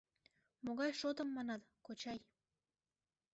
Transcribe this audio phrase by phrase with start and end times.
[0.63, 2.19] —Могай шотым манат, кочай?